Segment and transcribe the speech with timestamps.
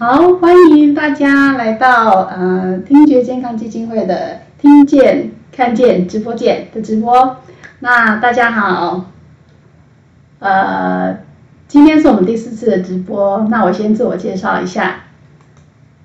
[0.00, 7.36] 好，欢迎大家来到呃听觉健康基金会的听见看见直播间的直播。
[7.80, 9.10] 那大家好，
[10.38, 11.18] 呃，
[11.68, 13.46] 今天是我们第四次的直播。
[13.50, 15.00] 那我先自我介绍一下，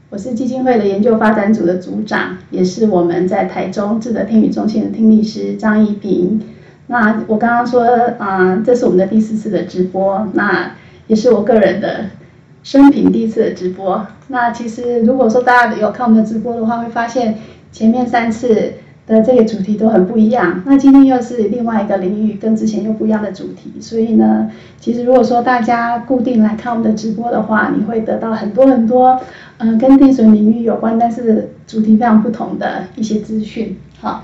[0.10, 6.42] 我是基金会的研究发展组的组长，也是我们在台中智德听语中心的听力师张一平。
[6.88, 7.86] 那我刚刚说
[8.18, 10.74] 啊，这是我们的第四次的直播，那
[11.08, 12.08] 也是我个人的
[12.66, 14.08] 生平第一次的直播。
[14.28, 17.38] 那其实如果说大家有看我们的直播的话，会发现
[17.72, 18.74] 前面三次
[19.06, 20.64] 的这个主题都很不一样。
[20.66, 23.80] 那今天又是另外一个领域，跟之前又不一样的主题。
[23.80, 29.22] 所以呢，其实如果说大家固定来看我们的直播的话，你会得到很多很多，
[29.60, 33.78] 嗯，跟听损领域有关，但是主题非常不同的一些资讯。
[34.00, 34.24] 好。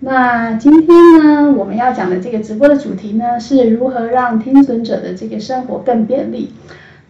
[0.00, 0.88] 那今天
[1.22, 6.52] 呢，我们要讲的这个直播的主题呢，是如何让听损者的这个生活更便利。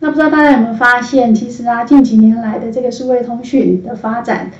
[0.05, 4.51] 那不知道大家有没有发现，其实啊，近几年来的这个数位通讯的发展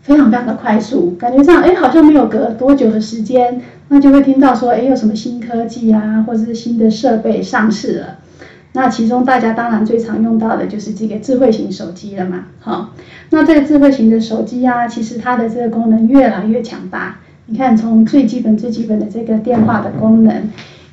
[0.00, 8.18] 非常非常的快速，感觉上哎，好像没有隔多久的时间，那就会听到说，哎，有什么新科技啊，或者是新的设备上市了。
[8.72, 12.92] 那其中大家当然最常用到的就是这个智慧型手机了嘛，好，
[13.30, 17.18] 那这个智慧型的手机啊，其实它的这个功能越来越强大。
[17.46, 20.50] 你看，从最基本、最基本的这个电话的功能，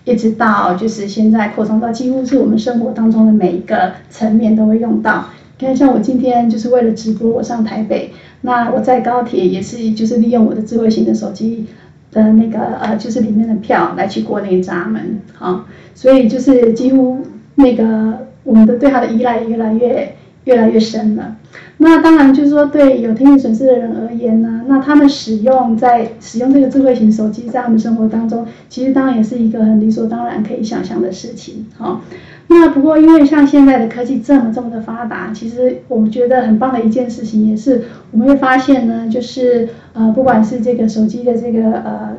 [0.07, 5.25] 一直到就是现在扩充到几乎是我们生活当中的每一个层面都会用到。
[5.59, 11.65] 你看，像我今天就是为了直播，我上台北，那我在高铁也是就是利用我的智慧型的手机
[12.11, 17.19] 的那个呃，就是里面的票来去过那个闸门，好，所以就是几乎
[17.55, 20.15] 那个我们的对它的依赖越来越
[20.47, 21.35] 越来越深了。
[21.79, 31.67] 那当然就是说，对有听力损失的人而言呢，那他们使用在使用这个智慧型手机，在他们生活当中，其实当然也是一个很理所当然可以想象的事情。
[31.77, 32.01] 好，
[32.47, 42.17] 那不过因为像现在的科技这么这么的发达，其实我们觉得很棒的一件事情，也是我们会发现呢，就是呃，不管是这个手机的这个呃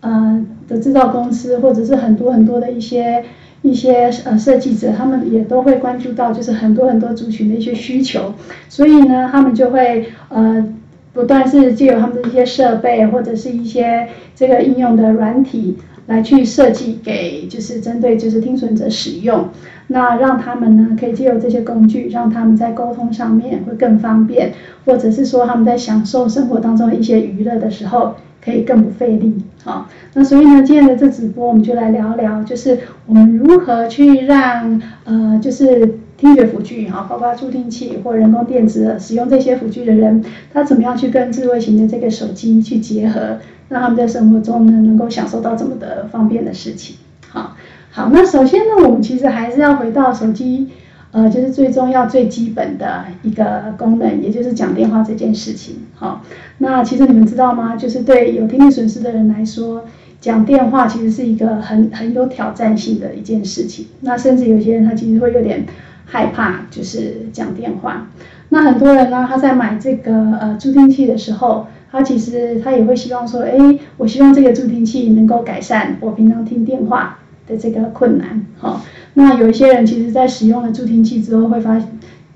[0.00, 3.24] 呃的制造公司，或者是很多很多的一些。
[3.68, 8.32] 一些呃设计者，他们也都会关注到，就是很多很多族群的一些需求，
[8.68, 10.64] 所以呢，他们就会呃
[11.12, 19.48] 不断是借由他们的一些设备或者是一些这个应用的软体来去设计给就是针对就是听损者使用，
[19.88, 24.52] 那让他们呢可以借由这些工具，让他们在沟通上面会更方便，
[24.84, 28.14] 或者是说他们在享受生活当中一些娱乐的时候。
[28.46, 29.34] 可以更不费力，
[29.64, 40.24] 好，那所以呢，今天的这直播我们就来聊聊，就是我们如何去让呃，就是听觉辅具，哈，包括助听器或人工电子使用这些辅具的人，
[40.54, 46.94] 他怎么样去跟智慧型的这个手机去结合，让他们在生活中呢能够享受到这么的方便的事情，
[47.28, 47.56] 好，
[47.90, 50.68] 好，那首先呢，我们其实还是要回到手机。
[51.16, 55.76] 呃，就是最重要、最基本的一个功能，也就是讲电话这件事情。
[55.94, 56.20] 好，
[56.58, 57.74] 那其实你们知道吗？
[57.74, 59.86] 就是对有听力损失的人来说，
[60.20, 63.86] 讲电话其实是一个很很有挑战性的一件事情。
[64.02, 65.64] 那甚至有些人他其实会有点
[66.04, 68.08] 害怕，就是讲电话。
[68.50, 73.56] 那很多人呢，他在买这个呃助听器的时候，他其实他也会希望说，哎，
[73.96, 78.44] 我希望这个助听器能够改善我平常听电话的这个困难。
[78.58, 78.82] 好。
[79.18, 81.88] 那有一些人其实，在使用了助听器之后，会发现，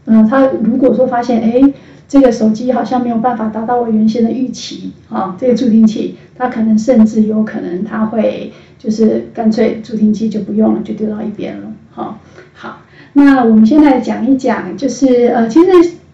[0.07, 1.73] 嗯，他如果说发现，哎，
[2.09, 12.19] 这个手机好像没有办法达到我原先的预期，啊，这个助听器，他可能甚至有可能他会就是干脆助听器就不用了，就丢到一边了，好，
[12.55, 12.79] 好，
[13.13, 15.71] 那我们现在讲一讲，就是呃，其实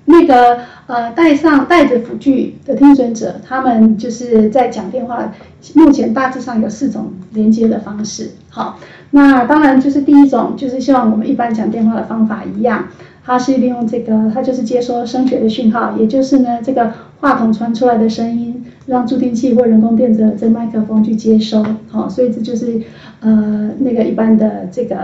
[0.06, 5.32] 那个呃，带上带着辅具的听损者，他们就是在讲电话，
[5.74, 8.78] 目前大致上有四种连接的方式，好。
[9.10, 12.86] 那当然就是第一种，就是像我们一般讲电话的方法一样，
[13.24, 22.80] 它是利用这个，它就是接收声学的讯号，也就是呢这个话筒传出来的声音，让助听器或人工电子这麦克风去接收，好，所以这就是
[23.20, 24.96] 呃那个一般的这个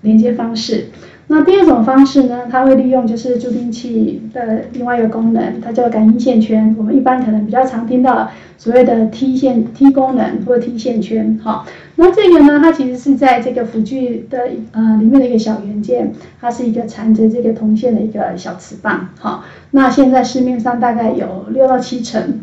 [0.00, 0.86] 连接方式。
[1.28, 6.74] 那第二种方式呢，它会利用就是助听器的另外一个功能，它叫感应线圈。
[6.78, 11.66] 我们一般可能比较常听到所谓的 T 线 T 功能或 T 线圈，好。
[11.96, 19.44] 那这个呢，它其实是在这个辅具的呃里面的一个小元件，它是一个缠着这个铜线的一个小磁棒，好。
[19.72, 22.40] 那现在市面上大概有六到七成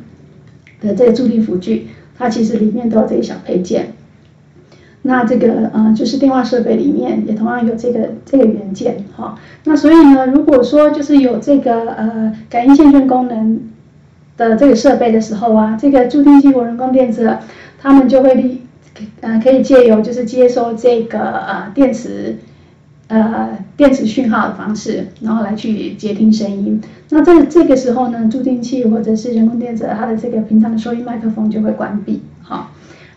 [0.81, 1.87] 的这个助听辅具，
[2.17, 3.93] 它其实里面都有这个小配件。
[5.05, 9.37] 那这个呃，就是电话设备里面也同样有这个这个元件，哈。
[9.65, 13.61] 那所以呢，如果说就是有这个呃感应线圈功能
[14.37, 17.37] 的这个设备的时候啊，这个助听器或人工电子，
[17.79, 18.61] 他们就会利
[19.21, 22.37] 呃可以借由就是接收这个呃电池
[23.07, 26.81] 呃电磁讯号的方式，然后来去接听声音。
[27.09, 32.21] 那在这个时候呢，助听器或者是人工电子它的这个平常的收音麦克风就会关闭。
[32.41, 32.71] 好，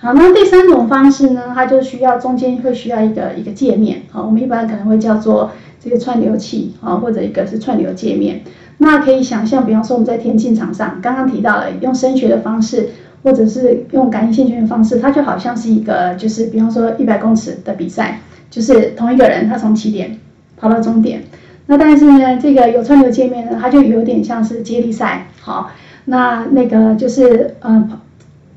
[0.06, 4.02] 好，那第三种方式呢，它就需要中间会需要一个一个界面。
[4.12, 5.50] 好，我们一般可能会叫做
[5.82, 8.42] 这个串流器啊，或者一个是串流界面。
[8.78, 12.90] 那可以想象，比方说我们在田径场上，刚刚提到了用声学的方式。
[13.24, 20.16] 或者是用感应线圈的方式，它就好像是一个，就是比方说一百公尺的比赛，就是同一个人他从起点
[20.56, 21.24] 跑到终点。
[21.66, 25.72] 那但是呢，这个有串流界面呢，它就有点像是接力赛，好，
[26.04, 27.88] 那那个就是呃，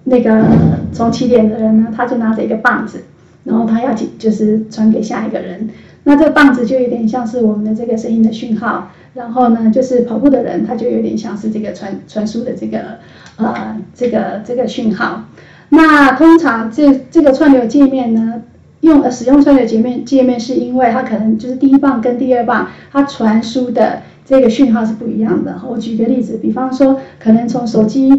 [0.10, 0.46] 那个
[0.92, 3.04] 从起点的人呢，他就拿着一个棒子，
[3.44, 5.70] 然后他要去就是传给下一个人。
[6.04, 12.80] 那这个棒子就有点像是我们的这个声音的讯号，然后呢，就是跑步的人他就有点像是这个传传输的这个。
[13.42, 15.24] 呃，这个这个讯号，
[15.70, 18.42] 那通常这这个串流界面呢，
[18.82, 25.62] 用呃使用串流界面界面是因为它可能就是第一棒跟第二棒它传输的这个讯号是不一样的。
[25.70, 28.12] 我举个例子，比方说可能从手机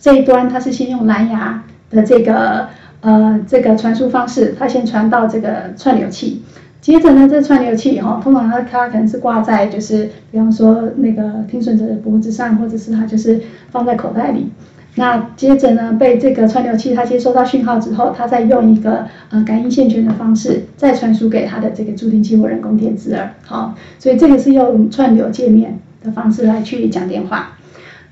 [0.00, 2.68] 这一端它是先用蓝牙的这个
[3.00, 6.42] 呃这个传输方式，它先传到这个串流器。
[6.80, 13.38] 接着呢，这串流器哈，通常它它可能是挂在就是，比方说那个听损者的脖子上，或者是它就是
[13.70, 14.50] 放在口袋里。
[14.94, 23.30] 那接着呢，被这个串流器它接收到讯号之后，它再用一个呃感应线圈的方式再传输给它的这个助听器或人工电子耳。
[23.44, 27.58] 好，所以这个是用串流界面的方式来去讲电话。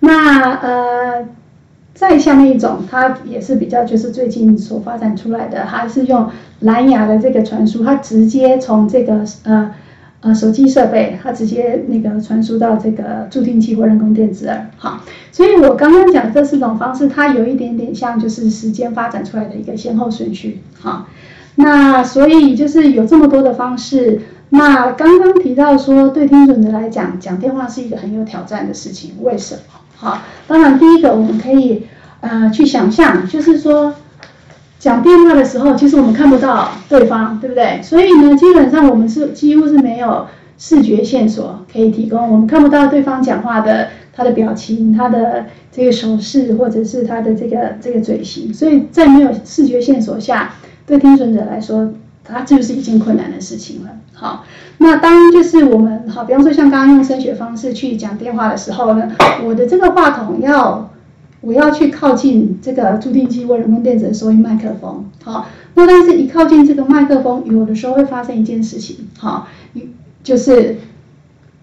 [0.01, 1.25] 那呃。
[1.99, 6.31] 再下面一种，它也是比较就是最近所发展出来的，它是用
[6.61, 9.75] 蓝牙的这个传输，它直接从这个呃
[10.21, 14.71] 呃手机设备，它直接那个传输到这个助听器或人工电子耳。
[14.77, 15.03] 好，
[15.33, 20.61] 所以我刚刚讲这四种方式，它有一点点像就是时间发展出来的一个先后顺序。
[20.79, 21.09] 好，
[21.57, 24.21] 那所以就是有这么多的方式。
[24.51, 29.78] 那刚刚提到说，对听损的来讲，讲电话是一个很有挑战的事情，为什么？
[30.01, 31.83] 好，当然第一个我们可以
[32.21, 33.93] 呃去想象，就是说
[34.79, 37.81] 讲电话的时候，其实我们看不到对方，对不对？
[37.83, 50.55] 所以呢，基本上我们是几乎是没有视觉线索可以提供，我们看不到对方讲话的他的表情、他的这个手势或者是他的这个这个嘴型，所以在没有视觉线索下，
[50.87, 51.93] 对听损者来说。
[52.29, 53.91] 它就是一件困难的事情了。
[54.13, 54.45] 好，
[54.79, 59.11] 那当就是我们好，比方说像刚刚用声学方式去讲电话的时候呢，
[59.45, 60.91] 我的这个话筒要
[61.41, 65.09] 我要去靠近这个助听器或人工电子的收音麦克风。
[65.23, 69.09] 好，那但是一靠近这个麦克风，有的时候会发生一件事情。
[69.17, 69.49] 好，
[70.23, 70.77] 就是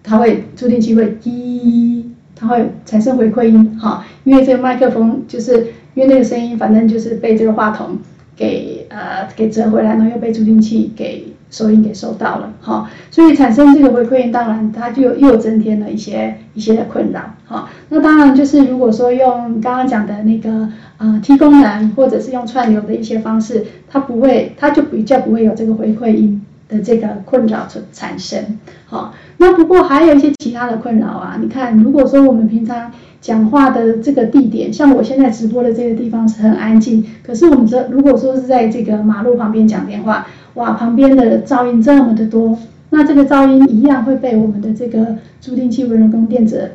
[0.02, 3.78] 它会助听器会滴，它会产生回馈音。
[3.78, 7.98] 好，因为这个麦克风就是因为那个声音，反正就是被这个话筒。
[8.38, 17.68] 给呃给折回来呢，又被助听器给收音给收到了，哈，所以产生这个回馈音，当然它就又增添了一些一些的困扰，哈。
[17.90, 29.14] 那当然就是如果说用刚刚讲的那个呃 T 功能，或者是用串流的一些方式，它不会，它就比较不会有这个回馈音的这个困扰产产生，好。
[29.38, 32.90] 那不过还有一些其他的困扰啊，你看，如果说我们平常
[33.26, 42.56] 讲话的这个地点，像我现在直播的这个地方是很安静，可是我们这如果说是在这个马路旁边讲电话，哇，旁边的噪音这么的多，
[42.90, 46.70] 那这个噪音一样会被我们的这个助听器无人工电子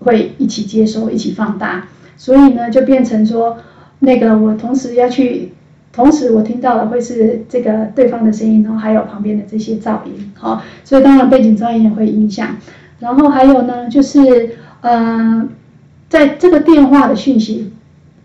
[0.00, 3.58] 会一起接收、一起放大，所以呢，就变成说，
[4.00, 5.52] 那个我同时要去。
[5.94, 12.56] 同时，我听到的会是这个对方的声音，然后还有旁边的这些噪音，好，所以当然背景噪音也会影响。
[12.98, 15.46] 然后还有呢，就是呃，
[16.12, 17.72] 在这个电话的讯息，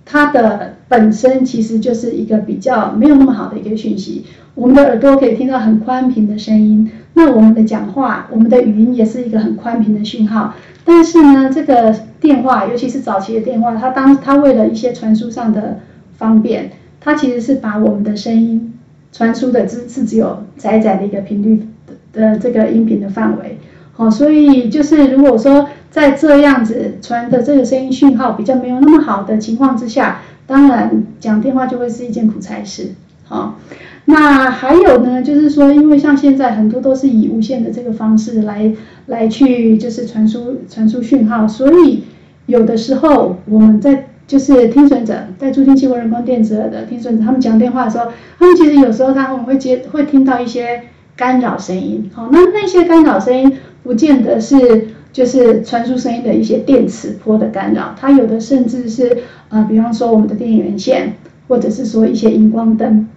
[0.03, 4.25] 它的本身其实就是一个比较没有那么好的一个讯息。
[4.55, 10.53] 我们的耳朵可以听到很宽频的声音，那我们的讲话，我们的语音也是一个很宽频的讯号。
[10.83, 15.79] 但是呢，这个电话，尤其是早期的电话，它当它为了一些传输上的
[16.17, 16.71] 方便。
[16.99, 18.73] 它其实是把我们的声音
[19.13, 21.65] 传输的只是只有窄窄的一个频率
[22.11, 23.57] 的这个音频的范围，
[23.93, 32.91] 好，所以就是如果说在这样子传的这个声音讯号比较没有那么好的情况之下，当然讲电话就会是一件苦差事，
[33.25, 33.57] 好，
[34.05, 38.71] 那还有呢，就是说因为像现在很多都是以无线的这个方式来
[39.07, 42.03] 来去就是传输传输讯号，所以
[42.45, 50.83] 有的时候我们在就是听损者在助听器或人工电子耳的听损者，他们讲电话的时候，他们其实有时候他们会接会听到一些
[51.15, 52.09] 干扰声音。
[52.13, 59.17] 好，那那些干扰声音不见得是就是传输声音的一些电磁波的干扰，它有的甚至是
[59.49, 61.13] 呃，比方说我们的电源线，
[61.47, 63.07] 或者是说一些荧光灯，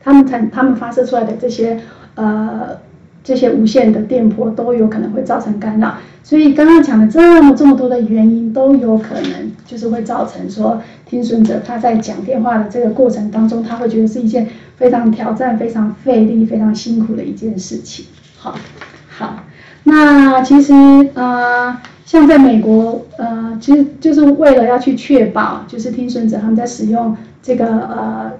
[0.00, 1.80] 他们产他们发射出来的这些
[2.14, 2.76] 呃
[3.22, 5.96] 这些无线的电波都有可能会造成干扰。
[6.22, 18.06] 所以刚刚讲的这么这么多的原因都有可能，就是会造成说听损者他在讲电话的这个过程当中，他会觉得是一件非常挑战、非常费力、非常辛苦的一件事情。
[18.38, 18.54] 好，
[19.08, 19.44] 好，
[19.84, 20.72] 那其实
[21.14, 28.32] 呃，像在美国，呃，其实就是为了要去确保，就是听损者他们在使用这个呃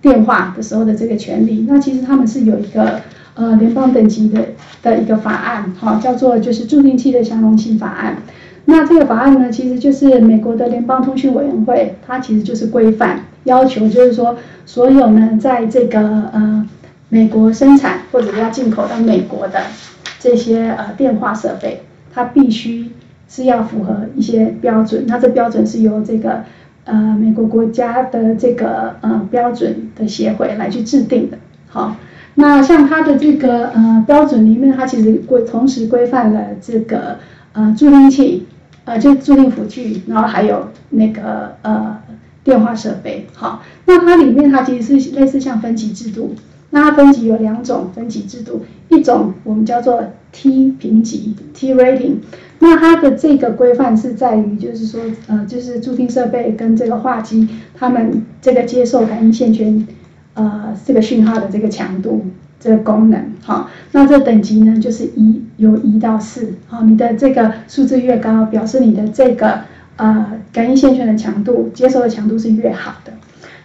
[0.00, 3.00] 电话的时候的这个权利，那其实他们是有一个。
[3.34, 4.48] 呃，联邦等级的
[4.82, 8.18] 的一个法案，哈，叫做就是助听器的相容性法案。
[8.66, 15.98] 那这个法案呢，其实就是美国的联邦通讯委员会，它其实就是规范要求，就是说所有呢，在这个
[16.34, 16.68] 呃
[17.08, 19.62] 美国生产或者要进口到美国的
[20.22, 21.82] 这些呃电话设备，
[22.14, 22.92] 它必须
[23.28, 25.04] 是要符合一些标准。
[25.08, 26.44] 那这标准是由这个
[26.84, 31.38] 呃美国国家的这个呃标准的协会来去制定的，
[31.68, 31.96] 好。
[32.34, 37.18] 那像它的这个呃标准里面，它其实规同时规范了这个
[37.52, 38.46] 呃助听器，
[38.84, 41.98] 呃就助听辅具，然后还有那个呃
[42.42, 43.26] 电话设备。
[43.34, 46.34] 好，那它里面它其实是类似像分级制度，
[46.72, 52.16] 那它分级有两种分级制度，一种我们叫做 T 评级 T rating，
[52.58, 59.86] 那它的这个规范是在于就是说呃就是助听设备跟这个话机，它们这个接受感应线圈。
[60.34, 62.24] 呃，这个讯号的这个强度，
[62.58, 69.60] 这个功能，好，那这等级呢，就是一，由一到四，好，你的这个数字越高，表示你的这个
[69.96, 73.11] 呃感应线圈的强度，接收的强度是越好的。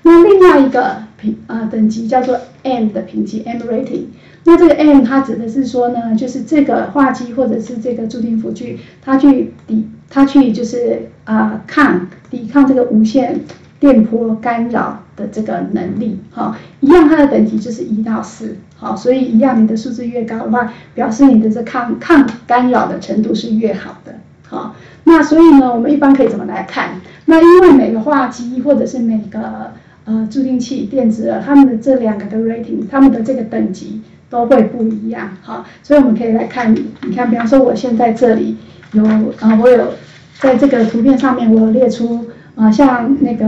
[0.03, 4.05] 那另外一个评呃等级叫做 M 的评级，M rating。
[4.43, 13.41] 那这个 M 它指的是说呢，就是这个话机或者是这个助听辅具，它去抵，它去就是啊抗抵抗这个无线。
[13.79, 24.15] 电波干扰的这个能力，哈，一样，它的等级就是一到四，好，所以一样，你的数字越高的话，表示你的这抗抗干扰的程度是越好的，
[24.47, 26.99] 好，那所以呢，我们一般可以怎么来看？
[27.25, 29.71] 那因为每个话机或者是每个
[30.07, 38.57] 呃助听器电子耳，它们的这两个的 rating，它们的这个等级都会不一样，好，所以我们可以来看，你看，比方说我现在这里
[38.93, 39.03] 有
[39.39, 39.93] 啊，我有
[40.39, 42.25] 在这个图片上面我有列出。
[42.57, 43.45] 啊，像那个，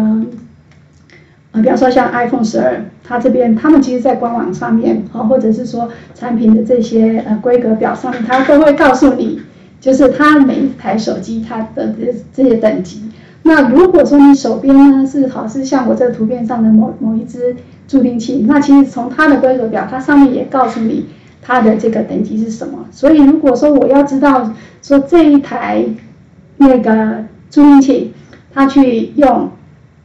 [1.52, 9.42] 呃，比方说像 iPhone 十二，它这边他们其实，在官网上面，啊，或者是说产品的这些呃规格表上面，它都会告诉你，
[9.82, 13.02] 就是它每一台手机它的这这些等级。
[13.50, 17.56] 那如果说你手边呢是好是像我这图片上的某某一只
[17.88, 21.08] 助听器，那其实从它的规格表，它上面也告诉你
[21.42, 22.86] 它的这个等级是什么。
[22.92, 24.54] 所以如果说我要知道
[24.84, 25.84] 说这一台
[26.58, 28.14] 那个助听器，
[28.54, 29.50] 它去用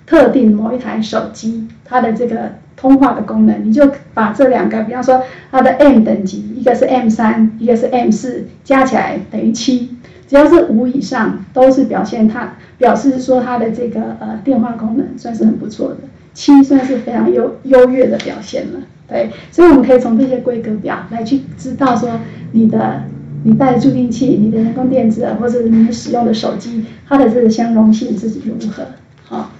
[0.06, 9.90] 特定某一台手机，它的这个通话的功能，你就把这两个，比方说它的 M 等级，一个是 M 三，一个是 M 四，加起来等于七，
[10.34, 15.98] 只要是五以上，都是表现它表示说它的这个呃电话功能算是很不错的，
[16.32, 18.80] 七算是非常优优越的表现了。
[19.06, 22.10] 对，所以我们可以从这些规格表来去知道说
[22.50, 23.04] 你的。
[23.46, 28.86] 你带的助听器、你的人工电子或者你使用的手机，它的这个相容性是如何？
[29.22, 29.50] 好，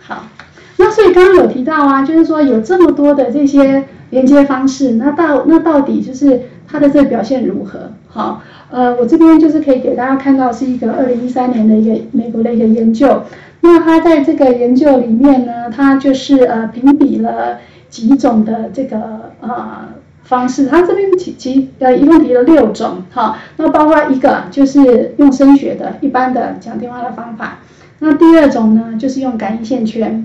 [0.00, 0.28] 好，
[0.76, 6.42] 那所以刚刚有提到啊，就是说有这么多的这些连接方式，那到那到底就是
[6.74, 7.92] 它的这个表现如何？
[8.08, 13.22] 好，呃，我这边就是可以给大家看到是一个二零一三年的一个美国的一个研究，
[13.60, 19.88] 那它在这个研究里面呢，它就是呃评比了几种的这个呃。
[20.24, 27.58] 方式，它这边提提呃一共提了六种，哈，那包括一个就是用声学的一般的讲电话的方法，
[27.98, 30.24] 那第二种呢就是用感应线圈，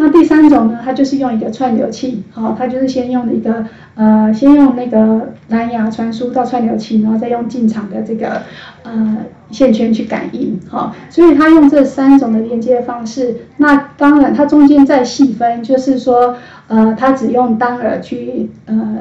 [0.00, 8.42] 那第三种呢它就是用一个串流器，好，它就是先用一个呃先用那个蓝牙传输到串流器，然后再用进场的这个
[8.82, 9.18] 呃
[9.50, 16.36] 线圈去感应，好，所以它用这三种的连接方式，那当然它中间再细分，就是说
[16.68, 18.96] 呃它只用单耳去呃。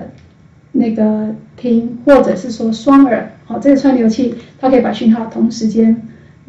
[0.72, 6.00] 那个听，或者是说双耳，好，这个串流器它可以把讯号同时间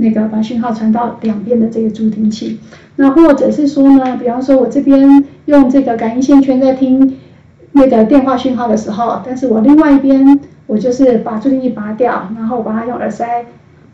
[0.00, 2.58] 那个把讯号传到两边的这个助听器。
[2.96, 7.16] 那或者是说呢，比方说我这边用这个感应线圈在听
[7.72, 13.44] 那个电话讯号的时候，但是我另外一边我就是把助听器拔掉，然后把它用耳塞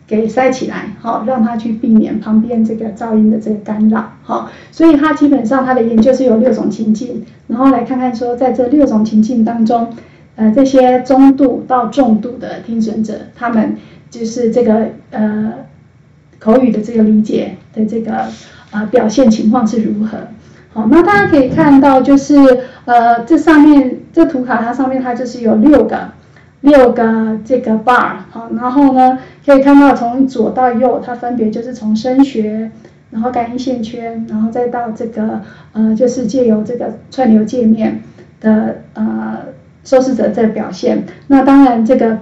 [0.06, 4.50] 给塞起来，好，让它去避免旁边这个噪音的这个干扰，好。
[4.72, 9.88] 所以它基本上它的研究是有六种情境，然后来看看说在这六种情境当中。
[10.38, 13.74] 呃，这些中度到重度的听损者，他们
[14.10, 15.50] 就是这个呃
[16.38, 18.26] 口语的这个理解的这个
[18.70, 20.18] 呃表现情况是如何？
[20.72, 22.36] 好，那大家可以看到，就是
[22.84, 26.12] 呃这上面这图卡它上面它就是有六个
[26.60, 32.70] 六个这个 bar 好，然后呢可以看到从左到右，它分别就是从声学，
[33.10, 35.40] 然后感应线圈，然后再到这个
[35.72, 38.02] 呃就是借由这个串流界面
[38.40, 39.38] 的呃
[39.82, 41.04] 受试者在表现。
[41.28, 42.18] 那当然这个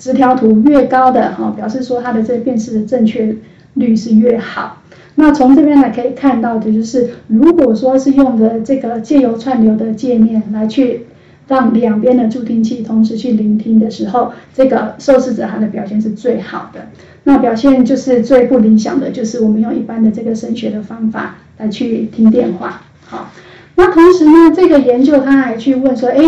[0.00, 3.36] 直条图越高的哈，表示说它的这个辨识的正确
[3.74, 4.82] 率是越好。
[5.16, 11.06] 那从这边呢可以看到的就是，如果说是用的这个借由串流的界面来去
[11.46, 16.86] 让两边的助听器同时去聆听的时候，这个受试者他的表现是最好的。
[17.24, 22.80] 那表现就是最不理想的，就是我们用一般的这个声学的方法来去听电话。
[23.04, 23.30] 好，
[23.74, 26.22] 那同时呢，这个研究他还去问说，哎，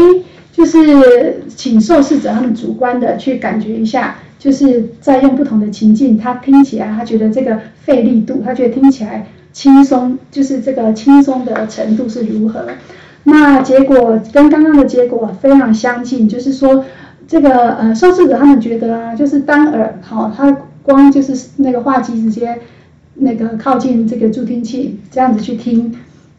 [0.53, 4.19] 就是请受试者他们主观的去感觉一下。
[4.39, 12.67] 就是在用不同的情境，他听起来，他觉得这个费力度，他觉得听起来轻松，就是这个轻松的程度是如何？
[13.23, 16.85] 那结果跟刚刚的结果非常相近，就是说
[17.29, 20.51] 这个呃受试者他们觉得啊，就是单耳好，他
[20.83, 22.59] 光就是那个话机直接
[23.15, 25.95] 那个靠近这个助听器这样子去听，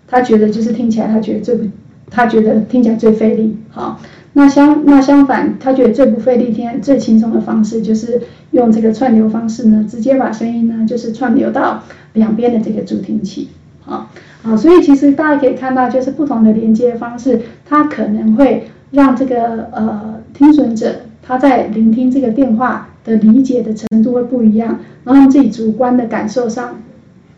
[0.09, 1.69] 他觉得就是听起来他觉得最不，
[2.13, 3.99] 他觉得听起来最费力，好。
[4.35, 13.49] 那相那相反，他觉得最不费力、天最轻松的方式，就是用这个串流方式呢，直接把声音呢，就是串流到两边的这个助听器，
[13.81, 14.09] 好，
[14.41, 26.81] 好，所以其实大家可以看到，就是不同的连接方式，它可能会让这个呃听损者他在聆听这个电话的理解的程度会不一样，然后自己主观的感受上，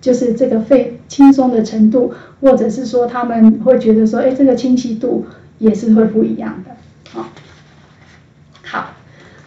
[0.06, 5.26] 就是这个费轻松的程度，或者是说他们会觉得说，哎，这个清晰度
[5.58, 6.76] 也是会不一样的。
[7.10, 7.30] 好，
[8.62, 8.92] 好，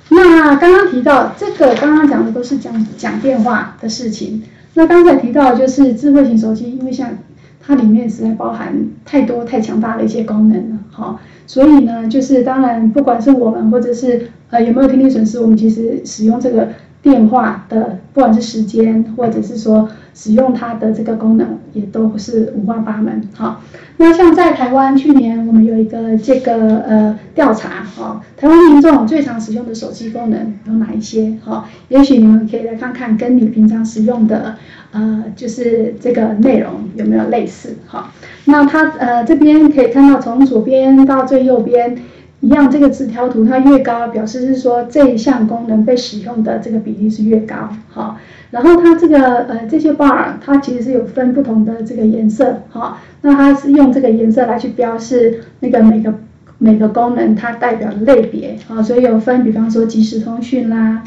[0.08, 4.42] 那刚刚提到这个，刚刚讲的都是讲讲电话的事情。
[4.74, 7.16] 那刚才提到就是智慧型手机，因为像
[7.64, 19.88] 它里面实在包含太多太强大的一些功能了，好，所以呢，就是当然不管是我们或者是呃有没有听力损失，我们其实使用这个电话的，不管是时间或者是说。
[20.20, 23.62] 使用它的这个功能也都是五花八门，好，
[23.98, 31.36] 那像在台湾去年我们有一个这个呃调查，哈，台湾民众最常使用的手机功能有哪一些？
[31.44, 34.56] 哈，也许你们可以来看看，跟你平常使用的
[34.90, 37.76] 呃就是这个内容有没有类似？
[37.86, 38.10] 哈，
[38.46, 41.96] 那它呃这边可以看到从左边到最右边
[42.40, 48.18] 一样，这个纸条图它越高，表示是说这一项功能被使用的这个比例是越高，好。
[48.50, 56.14] 然后它这个呃这些 bar 它其实是有分不同的这个颜色哈，那它是用这个颜色来去标示那个每个
[56.56, 61.02] 每个功能它代表的类别啊，所以有分，比方说即时通讯啦、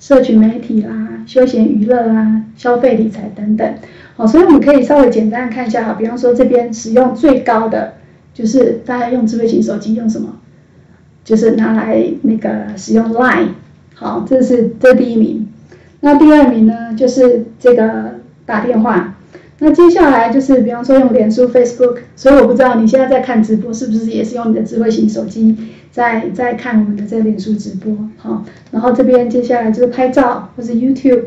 [0.00, 3.74] 社群媒体啦、休闲娱乐啦、消费理财等等，
[4.16, 7.92] 好，所以我们可以稍微简单看一下哈，比方说这边使用最高的
[8.32, 10.30] 就是大家用智慧型手机用什么，
[11.26, 13.48] 就是拿来那个使用 Line，
[13.94, 15.48] 好，这是这第一名。
[15.98, 19.16] 那第二名呢，就是这个打电话。
[19.58, 25.56] 那接下来就是，比方说用脸书 Facebook，所以我不知道你现在在看直播是不是也是用你的智慧型手机
[25.90, 28.44] 在在看我们的这脸书直播，好。
[28.70, 31.22] 然后这边接下来就是拍照，或是 YouTube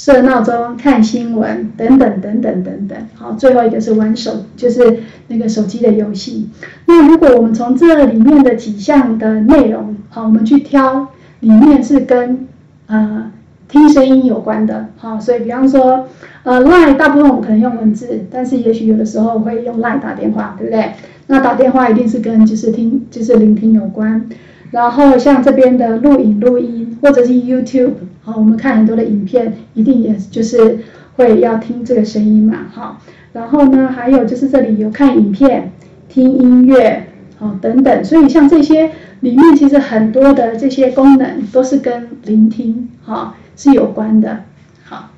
[0.00, 3.32] 设闹钟、看新闻等等等等等等，好。
[3.32, 6.48] 最后一个是玩手，就是那个手机的游戏。
[6.86, 11.08] 那如果我们从这里面的几项的内容，好，我们去挑
[11.40, 12.48] 里面是跟
[12.86, 13.30] 呃。
[13.68, 16.08] 听声音有关的，好，所以比方说，
[16.42, 20.94] 呃，line 大部分我们可能用文字，但是也许有的时候会用 line 打电话，对不对？
[21.28, 24.26] 那打电话一定是跟就是听就是聆听有关，
[24.70, 30.78] 然后像这边的录影录音或者是 YouTube，好，我们看很多的影片，一定也就是
[31.16, 33.00] 会要听这个声音嘛，好，
[33.32, 35.72] 然后呢，还有就是这里有看影片、
[36.08, 37.06] 听音乐，
[37.38, 43.36] 好，等等，所以像这些里面其实很多的这些功能都是跟聆听，哈。
[43.56, 44.44] 是有关的，
[44.84, 45.10] 好。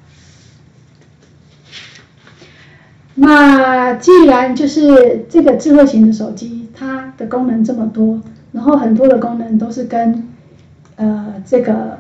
[3.15, 8.21] 那既然就是这个智慧型的手机，它的功能这么多，
[8.53, 10.29] 然后很多的功能都是跟
[10.97, 11.99] 呃这个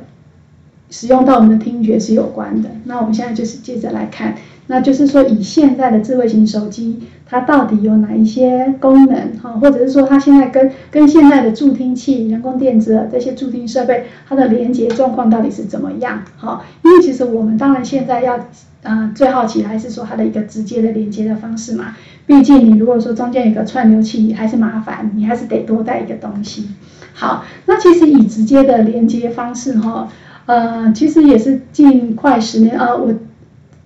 [0.90, 2.70] 使用到我们的听觉是有关的。
[2.84, 4.36] 那我们现在就是接着来看，
[4.68, 7.00] 那就是说以现在的智慧型手机。
[7.24, 9.38] 它到底有哪一些功能？
[9.42, 16.22] 哈，或者是说它现在跟跟现在的助听器、人工电子这些助听设备，它的连接状况到底是怎么样？
[16.36, 18.38] 哈，因为其实我们当然现在要，
[18.82, 21.96] 呃，最好奇还是说它的一个直接的连接的方式嘛。
[22.26, 26.68] 毕竟你如果说中间有个串流器，还是麻烦，你还是得多带一个东西。
[27.14, 30.08] 好，那其实以直接的连接方式，哈，
[30.46, 33.12] 呃，其实也是近快十年，呃，我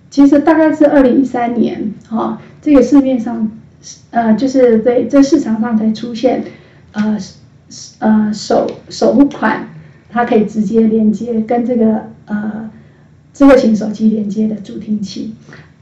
[0.09, 2.39] 其实大概是二零一三年，哈。
[2.61, 3.49] 这个市面上，
[4.11, 6.43] 呃，就是在在市场上才出现，
[6.91, 7.17] 呃，
[7.99, 9.69] 呃，首首款
[10.09, 12.69] 它可以直接连接跟这个呃
[13.33, 15.33] 智慧型手机连接的助听器。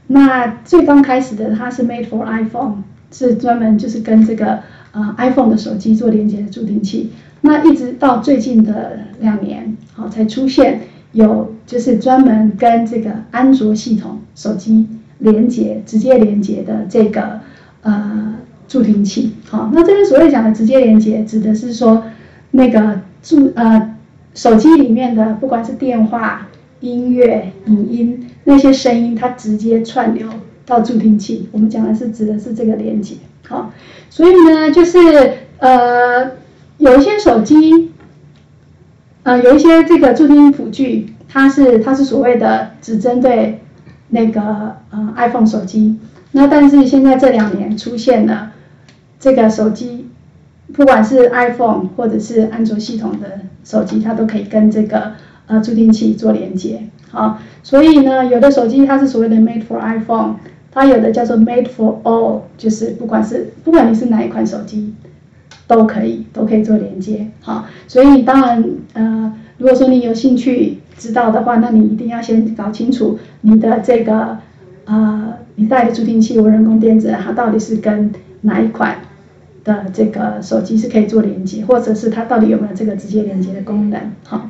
[0.08, 4.60] 那最刚开始的它是 made for iPhone，是专门就是跟这个
[4.92, 7.10] 呃 iPhone 的手机做连接的助听器。
[7.40, 10.80] 那一直到最近的两年，好才出现
[11.12, 14.86] 有就是专门跟这个安卓系统手机
[15.18, 17.40] 连接直接连接的这个
[17.82, 18.34] 呃
[18.66, 19.32] 助听器。
[19.48, 22.04] 好，那这边所谓讲的直接连接，指的是说
[22.52, 23.96] 那个助呃
[24.34, 26.48] 手机里面的不管是电话、
[26.80, 28.25] 音乐、影音。
[28.48, 30.28] 那些声音它直接串流
[30.64, 33.72] 到助听器，我们讲的是指的是这个连接，好，
[34.08, 34.98] 所以呢，就是
[35.58, 36.30] 呃，
[36.78, 37.90] 有一些手机，
[39.24, 43.60] 呃，有一些这个助听辅具，它是它是所谓的只针对
[44.10, 45.98] 那个呃 iPhone 手机，
[46.30, 48.52] 那但是现在这两年出现了
[49.18, 50.08] 这个手机，
[50.72, 55.14] 不管是 iPhone 或者是安卓系统的手机，它都可以跟这个
[55.48, 56.82] 呃助听器做连接。
[57.16, 60.34] 啊，所以呢，有的手机它是所谓的 made for iPhone，
[60.70, 64.92] 它有的叫做 made for all，就是不管是不管你是哪一款手机，
[65.66, 67.26] 都可以都可以做连接。
[67.40, 74.36] 好，所以当然呃，如果说你有兴趣知道的话，那你一定要先搞清楚你的这个
[74.84, 78.98] 呃，你带的助听器或人工电子，它到底是跟哪一款
[79.64, 84.00] 的这个手机是可以做连接，或者是它到底有没有这个直接连接的功能。
[84.24, 84.46] 好。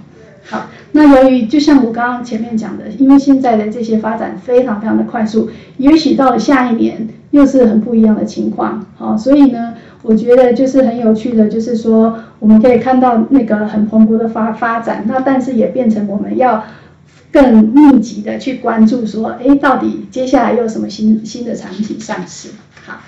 [0.49, 8.87] 好，那由于就像我刚刚前面讲的，因为现在的这些发展非常非常的快速，也许到了下一年又是很不一样的情况。
[8.97, 16.65] 好，所以呢，我觉得就是很有趣的，就是说我们可以看到那个很蓬勃的发发展，那但是也变成我们要
[17.33, 22.51] 更密集的去关注，说，哎，到底接下来有什么新新的产品上市？
[22.85, 23.01] 好，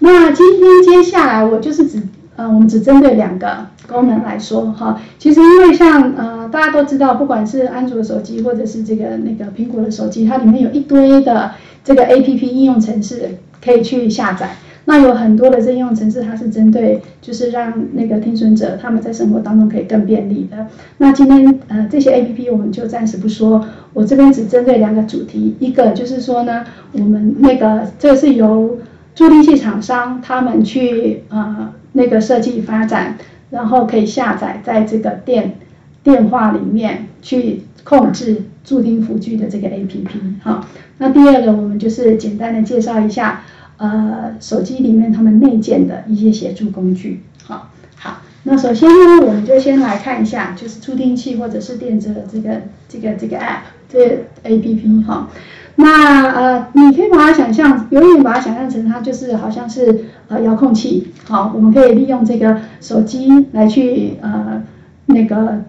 [0.00, 2.02] 那今天接下来我就是只。
[2.34, 4.98] 呃，我们只针对两个功能来说哈。
[5.18, 11.52] 其实因为像呃大家都知道，不管是安卓手机或者是这个那个苹果的手机，它里面有一堆的
[11.84, 14.56] 这个 A P P 应用程式可以去下载。
[14.86, 20.66] 那有很多的这应用程式，它是针对就是让那个听损者他们在生活当中可以更便利的。
[20.96, 25.54] 那今天呃这些 A P P 我们就暂时不说，我这边只针对两个主题。
[25.60, 28.78] 一个就是说呢，我们那个这是由
[29.14, 31.72] 助听器厂商他们去呃。
[31.92, 33.18] 那个设计发展，
[33.50, 35.58] 然后可以下载在这个电
[36.02, 40.66] 电话里面去控制助听辅具的这个 A P P 哈。
[40.98, 43.42] 那第二个，我们就是简单的介绍一下，
[43.76, 47.22] 呃，手机里面他们内建的一些协助工具。
[47.44, 55.28] 好，好，那首先呢，我们就先来看一下，就是助听器或者是电子的这个这个这个 App 这 A P P 哈。
[55.76, 64.62] 那呃，你可以把它想象，有点把它想象成它就是好像是呃遥控器，好，我们可以利用这个手机来去呃
[65.06, 65.62] 那个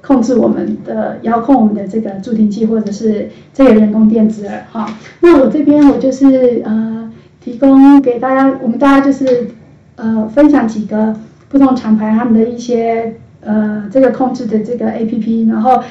[0.00, 4.88] 控制我们的遥控我们的这个助听器或者是这个人工电子耳哈。
[5.20, 7.12] 那我这边我就是呃
[7.44, 9.50] 提供给大家，我们大家就是
[9.96, 11.14] 呃分享几个
[11.50, 15.82] 不同厂牌他们的一些呃这个控制的这个 A P P，然后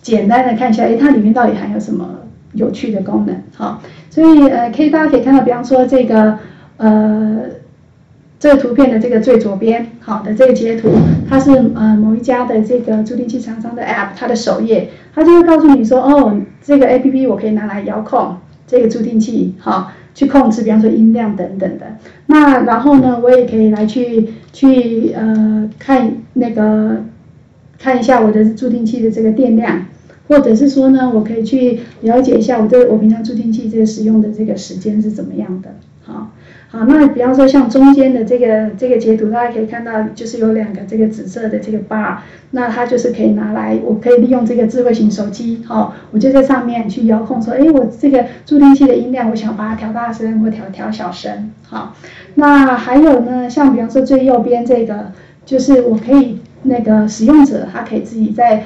[0.00, 2.08] 简单的看一下，哎，它里面到底含有什么？
[2.52, 6.38] 有趣的功能，好，所以呃，可以大家可以看到，比方说这个
[6.76, 7.40] 呃，
[8.38, 10.90] 这个图片的这个最左边，好的这个截图，
[11.28, 18.36] 它是呃某一家的这个助听器厂商的 App，它的首页，它就会告诉你说，哦，这个 APP 我可以拿来遥控
[18.66, 21.96] 这个助听器，哈，去控制，比方说音量等等的。
[22.26, 27.04] 那然后呢，我也可以来去去呃看那个
[27.78, 29.86] 看一下我的助听器的这个电量。
[30.32, 35.68] 或者是说呢，我可以去了解一下我这我平常助听器这个使用的这个时间是怎么样的。
[36.04, 36.30] 好，
[36.70, 42.16] 好，那比方说像中间的这个这个截图，大家可以看到就是有两个这个紫色的这个 bar，
[42.52, 51.52] 那它就是可以拿来，我可以利用这个智慧型手机，好，我就在上面去遥控说，哎，我这个助听器的音量，我想把它调大声或调调小声。
[51.68, 51.94] 好，
[52.36, 55.12] 那还有呢，像比方说最右边这个，
[55.44, 58.64] 就是我可以那个使用者他可以自己在。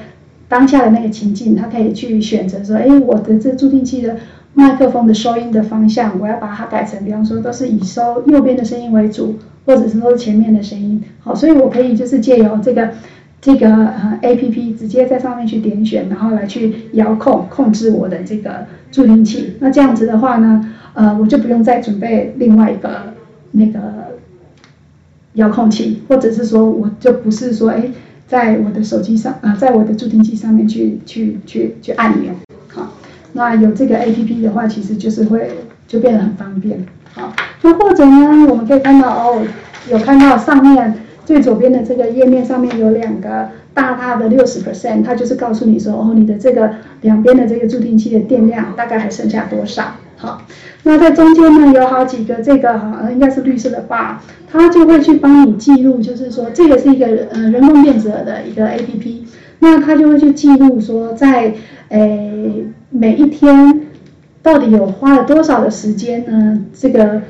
[0.49, 4.17] 当下的那个情境，他可以去选择说，哎，我的这助听器的
[4.55, 11.03] 麦克风的收音的方向，我要把它改成，比方说都是以收右边的声音为主，或者是说前面的声音。
[11.19, 12.91] 好，所以我可以就是借由这个
[13.41, 19.55] 这个呃 A P P 直接在上面去点选，然后来去遥控控制我的这个助听器。
[19.59, 23.13] 那这样子的话呢，呃，我就不用再准备另外一个
[23.51, 23.81] 那个
[25.35, 27.91] 遥控器，或者是说我就不是说哎。
[28.27, 32.33] 在我的手机上啊，在我的助听器上面去去去去按钮，
[32.69, 32.93] 好，
[33.35, 35.51] 那有这个 A P P 的话，其实就是会
[35.87, 36.85] 就变得很方便，
[37.15, 39.43] 好，那或者呢，我们可以看到哦，
[39.91, 49.93] 有看到上面最左边的这个页面上面有两个大大的六十 percent，它就是告诉你说，哦，你的这个两边的这个助听器的电量大概还剩下多少？
[50.17, 50.43] 好，
[50.89, 54.19] 那在中间呢有好几个这个哈，应该是绿色的 bar，
[54.49, 59.27] 它就会去帮你记录，就是说这个是一个呃人工电子的一个 A P P，
[59.59, 61.55] 那它就会去记录说在
[61.89, 63.89] 诶每一天
[64.45, 66.65] 到底有花了多少的时间呢？
[66.73, 67.23] 这个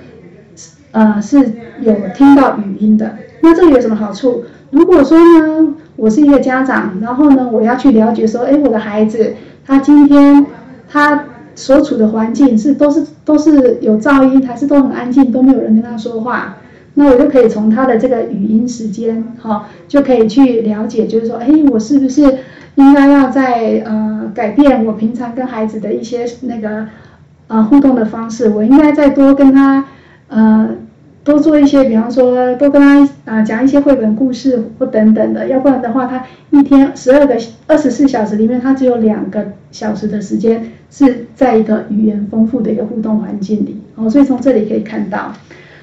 [0.90, 1.38] 呃是
[1.80, 4.44] 有听到语音的，那这个有什么好处？
[4.70, 9.32] 如果说呢，我是一个家长，然后呢我要去了解说，哎，我的孩子
[9.64, 10.44] 他今天
[10.90, 11.24] 他。
[11.56, 16.58] 所处的环境是都是都是有噪音，还是都很安静，都没有人跟他说话？
[16.94, 22.22] 那我就可以从他的这个语音时间，哈，就可以去了解，就是说，哎，我是不是
[22.76, 26.86] 应该要在呃改变我平常跟孩子的一些那个
[27.48, 28.50] 呃互动的方式？
[28.50, 29.84] 我应该再多跟他
[30.28, 30.68] 呃。
[31.26, 37.36] 多做一些，比方说多跟他啊讲一些绘本故事或等等的，要不然的话，他一天十二个
[37.66, 43.82] 二十四小时里面，他只有两个小时的时间是在一个语言丰富的一个互动环境里。
[43.96, 45.32] 哦，所以从这里可以看到，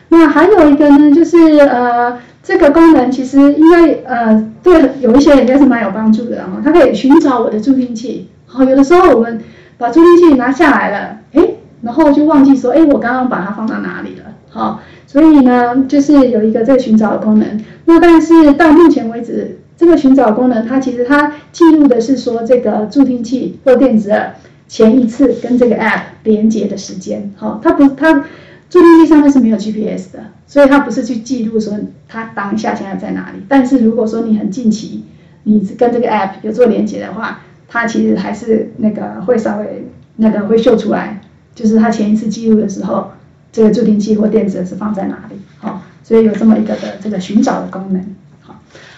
[0.08, 8.29] 那还有一个呢，就是呃这个功能其实因为呃对有一些人应该是蛮有帮助的哦，它可以寻找我的助听器。
[8.45, 9.41] 好，有的时候我们
[9.77, 11.43] 把助听器拿下来了，哎，
[11.82, 14.32] 然后就忘记说，哎，我刚刚把它放到哪里了？
[14.47, 14.79] 好。
[15.13, 17.63] 所以呢，就是有一个这个寻找的功能。
[17.86, 24.34] 那但是到目前为止，这个寻找功能它其实它记录的是说这个助听器或电子耳
[24.67, 27.32] 前一次跟这个 App 连接的时间。
[27.36, 28.26] 好，它不它
[28.71, 33.43] 助听器上面是没有 GPS 的，所以它不是去记录说它当下现在在哪里。
[33.47, 35.04] 但是如果说你很近期
[35.43, 41.21] 你跟这个 App 有做连接的话，它其实还是那个会稍微那个会秀出来，
[41.54, 43.12] 就是它前一次记录的时候。
[43.53, 45.35] 这个助听器或电子是放在哪里？
[45.59, 48.03] 好，所以有这么一个的这个寻找的功能。
[48.41, 48.55] 好，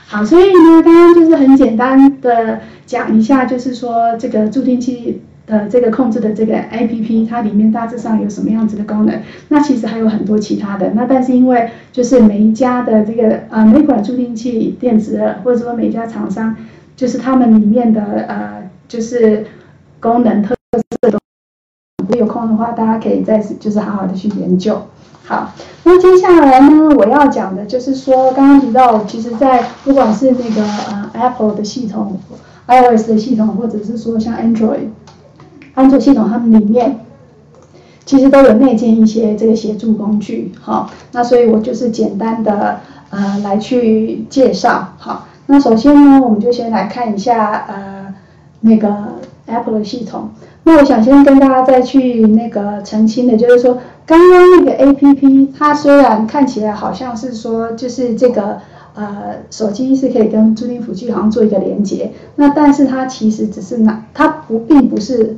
[0.08, 9.20] 好，所以呢，刚刚就是很简单的讲一下，就是说这个助听器的这个控制的这个 APP，它里面大致上有什么样子的功能？
[9.50, 10.92] 那其实还有很多其他的。
[10.96, 16.56] 那但是因为就是每一家的这个呃每款助听器电子，或者说每家厂商，
[16.96, 19.46] 就是他们里面的呃就是
[20.00, 20.56] 功能特
[21.02, 21.20] 色都。
[22.08, 24.82] 如果有空的话，大家可以再次就是好好的去研究。
[25.24, 25.52] 好，
[25.84, 32.20] 那接下来呢，我要讲的就是说，刚刚提到，其实，在不管是那个呃 Apple 的系统、
[32.68, 34.90] iOS 的系统，或者是说像 Android、
[35.74, 37.00] 安卓系统，它们里面
[38.06, 40.52] 其实都有内建一些这个协助工具。
[40.62, 44.90] 好，那所以我就是简单的呃来去介绍。
[45.00, 48.14] 好，那首先呢，我们就先来看一下呃
[48.66, 48.90] 那个
[49.46, 50.30] Apple 的系统。
[50.64, 58.58] 那我想先跟大家再去那个澄清的，就是说，刚刚那个 A P P，它虽然看起来好像是说，就是这个
[58.96, 65.38] 呃手机是可以跟租赁辅具好像做一个连接，那但是它其实只是拿，它不并不是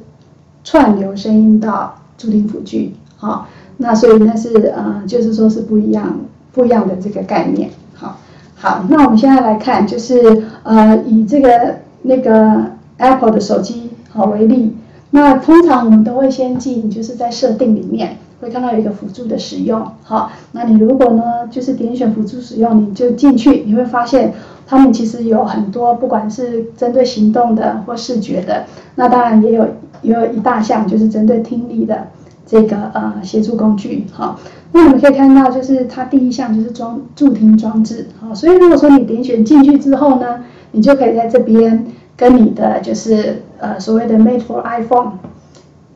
[0.64, 6.22] 串流声音到租赁辅具，好，那所以那是呃就是说是不一样
[6.54, 8.18] 不一样的这个概念，好，
[8.56, 12.64] 好，那我们现在来看，就是呃以这个那个
[12.98, 14.76] Apple 的手机好为例。
[15.12, 24.34] 那通常我们都会先进，就是在设定里面会看到有一个辅助的使用，好，那你如果呢，就是点选辅助使用，你就进去，你会发现
[24.68, 29.66] 他们其实有很多，不管是针对行动的或视觉的，那当然也有
[30.02, 32.08] 也有一大项就是针对听力的
[32.46, 34.38] 这个呃协助工具，好，
[34.74, 41.88] 那我们可以看到就是它第一项就是装助听装置，好，所以如果说你点选进去之后呢，你就可以在这边。
[42.18, 45.20] 跟你的就是呃所谓的 Made for iPhone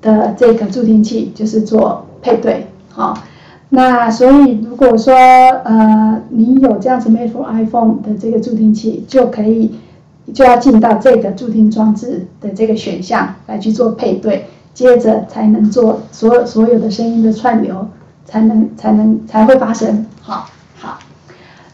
[0.02, 3.18] 的这个助听器就是做配对，好，
[3.70, 9.80] 那所以如果说呃你有这样子 Made for iPhone 的这个助听器，就可以
[10.32, 17.88] 就要进到这个助听装置的这个选项来去做配对，接着才能做所有所有的声音的串流，
[18.26, 20.48] 才能才能才会发生，好。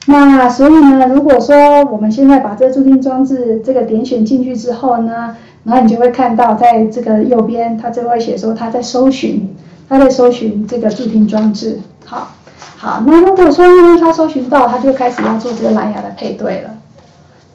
[0.09, 9.53] 那所以呢，如果说我们现在把这个助听装置这个点选进去之后呢，然后你就会看到在这个右边，它就会写说它在搜寻，
[9.89, 11.79] 它在搜寻这个助听装置。
[12.05, 12.31] 好，
[12.77, 16.69] 好，那如果说因为它搜寻到，它就开始要做这个蓝牙的配对了。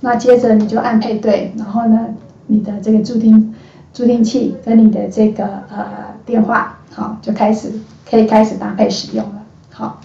[0.01, 2.09] 那接着你就按配对，然后呢，
[2.49, 3.55] 你的这个助听
[3.95, 5.87] 助听器跟你的这个呃
[6.27, 7.73] 电话，好，就开始
[8.11, 9.43] 可以开始搭配使用了。
[9.71, 9.99] 好。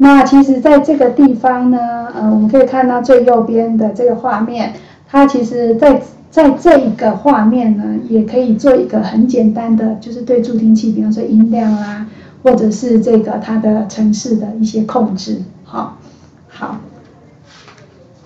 [0.00, 4.72] 那其实，在这个地方呢，呃，我们可以看到最右边的这个画面，
[5.08, 12.06] 它其实，在在这一个画面呢，也可以做一个很简单的，就是对助听器，比方说音量啊，
[12.44, 15.96] 或者是这个它的城市的一些控制，好，
[16.48, 16.76] 好，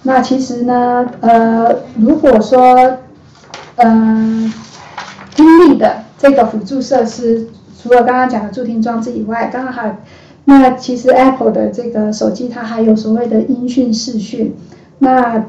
[0.02, 2.98] 那其实呢，呃，如果说，
[3.76, 4.52] 呃，
[5.34, 7.48] 听力的这个辅助设施，
[7.82, 9.96] 除了刚刚讲的助听装置以外，刚刚还，
[10.44, 14.54] 那其实 Apple 的这个手机它还有所谓的音讯视讯，
[14.98, 15.44] 那。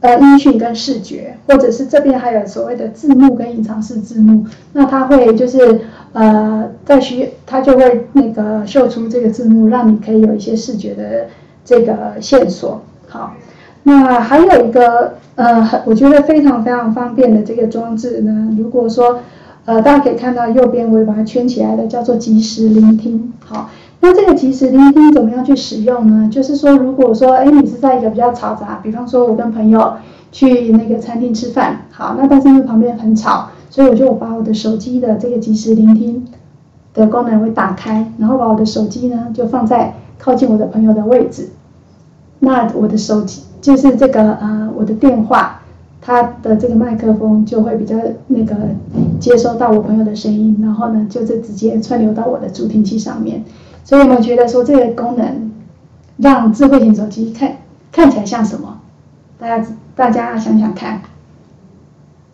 [0.00, 5.80] 呃，音讯跟视觉，或者是这边还有所谓的字幕跟隐藏式字幕，那它会就是
[6.12, 11.26] 呃，在需它就会那个秀出这个字幕，让你可以有一些视觉的
[11.64, 12.80] 这个线索。
[13.08, 13.34] 好，
[13.82, 19.18] 那还有一个呃，我觉得非常非常方便的这个装置呢，如果说
[19.64, 23.32] 呃，大家可以看到右边我也把它圈起来的，叫做即时聆听。
[23.44, 23.68] 好。
[24.00, 26.28] 那这个即时聆听怎么样去使用呢？
[26.30, 29.94] 就是说，如果说，哎，你是在一个比较嘈杂，比方说，我跟朋友
[30.30, 36.24] 去那个餐厅吃饭，好，那但是因为旁边很吵，所以我就把我的手机的这个即时聆听
[36.94, 41.48] 的功能会打开，然后把我的手机呢就放在靠近我的朋友的位置，
[42.38, 45.60] 那我的手机就是这个呃我的电话，
[46.00, 47.96] 它的这个麦克风就会比较
[48.28, 48.54] 那个
[49.18, 53.42] 接收到我朋友的声音，然后呢就是直接串流到我的助听器上面。
[53.88, 55.50] 所以有没有觉得说这个功能
[56.18, 57.56] 让智慧型手机看
[57.90, 58.80] 看起来像什么？
[59.38, 61.00] 大家大家想想看，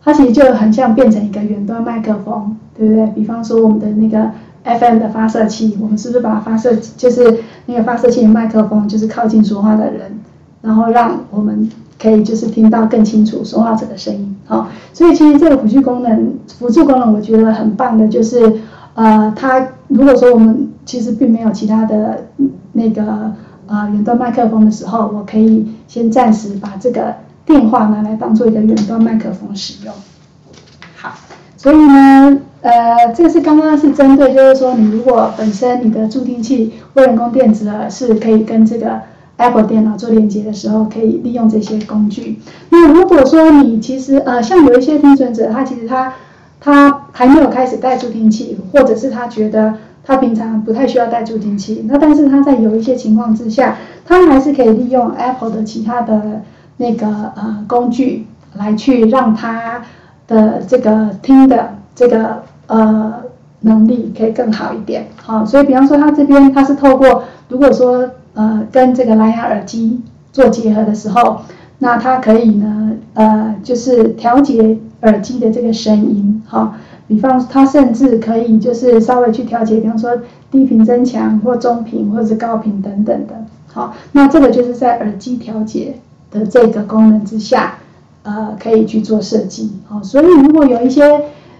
[0.03, 3.05] 它其实就很像变成一个远端麦克风，对不对？
[3.15, 4.31] 比方说我们的那个
[4.65, 10.19] FM 的发射器，我们是不是把发射就是那个发射器的麦克风，就是靠近说话的人，
[10.61, 14.35] 然后让我们可以就是听到更清楚说话者的声音。
[14.45, 18.59] 好，所以其实这个辅助功能，辅助功能我觉得很棒的，就是
[18.95, 22.27] 呃，它如果说我们其实并没有其他的
[22.73, 23.33] 那个
[23.67, 29.93] 呃远端麦克风的时候，我可以先暂时把这个电话拿来当做一个远端麦克风使用。
[30.95, 31.13] 好，
[31.57, 39.01] 所以呢，呃，这是刚刚是针对，就是说你如果本身你的助听器或人工电子耳是可以跟这个
[39.37, 42.39] Apple 电脑做连接的时候，可以利用这些工具。
[42.69, 46.13] 那如果说你其实呃像有一些听损者，他其实他
[46.59, 49.73] 他还没有开始带助听器，或者是他觉得。
[50.07, 56.43] 他平常不太需要带助听器，那但是他在有一些情况之下，他还是可以利用 Apple 的其他的
[56.77, 59.81] 那个呃工具来去让他
[60.27, 63.15] 的这个听的这个呃
[63.61, 65.07] 能力可以更好一点。
[65.15, 71.41] 好，所以比方说他这边他是透过如果说呃跟这个蓝牙耳机做结合的时候，
[71.79, 76.75] 那他可以呢呃就是调节耳机的这个声音，好。
[77.07, 80.11] 比方，它甚至可以就是稍微去调节，比方说
[80.49, 83.35] 低频增强或中频或者是高频等等的。
[83.71, 85.99] 好，那这个就是在耳机调节
[86.31, 87.75] 的这个功能之下，
[88.23, 89.71] 呃，可以去做设计。
[89.87, 91.03] 好，所以如果有一些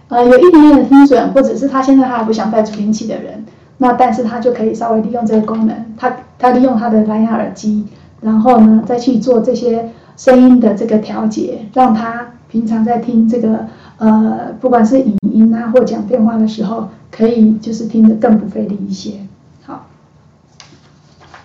[0.08, 3.46] 呃有一点点的听损，或者是他现在他还不想戴助听器的人，
[3.78, 7.86] 那但是他就可以稍微利用这个功能，他他利用他的蓝牙耳机，
[8.22, 13.68] 然后呢再去做这些声音的这个调节，让他平常在听这个。
[13.98, 19.12] 呃，不管是影音啊，或讲电话的时候，可以就是听得更不费力一些。
[19.64, 19.86] 好，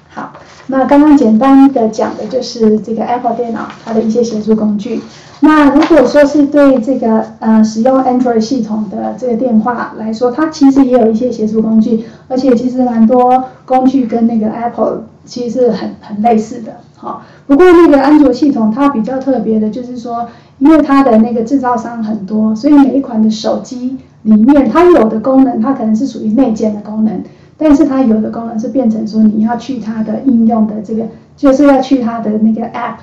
[0.09, 0.33] 好，
[0.67, 5.01] 那刚刚简单的讲的就是这个 Apple 电脑它的一些协助工具。
[5.43, 16.79] 那如果说是对这个呃使用 Android 系统的这个电话来说，它其实也有一些协助工具，而且其实蛮多工具跟那个 Apple 其实是很很类似的。
[16.97, 20.29] 好，不过那个安卓系统它比较特别的就是说。
[20.61, 27.23] 因为它的那个制造商很多，所以每一款的手机里面，它有的功能它可能是属于内建的功能，
[27.57, 31.05] 但是它有的功能是变成说你要去它的应用的这个，
[31.37, 32.97] 就是要去它的那个 App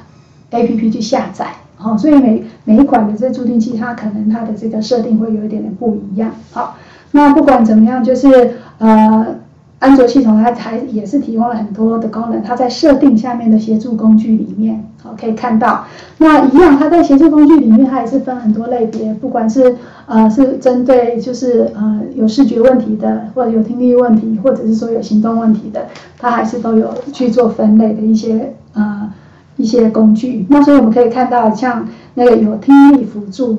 [0.52, 6.78] A P P 去下载，好，所以每每一款的这助听器，它可能它的这个设定会有一点点不一样，好，
[7.12, 9.36] 那不管怎么样，就是呃。
[9.80, 15.86] 安卓系统它还也是提供了很多的功能，它在设定下面的协助工具里面，好可以看到，
[16.18, 19.76] 那一样它在协助工具里面，它也是分很多类别，不管是
[20.08, 25.86] 呃是针对就是呃有视觉问题的，或者有听力问题，或者是说有行动问题的，
[26.18, 29.14] 它还是都有去做分类的一些呃
[29.58, 30.47] 一些工具。
[30.49, 33.58] 那所以我们可以看到，像那个有听力辅助。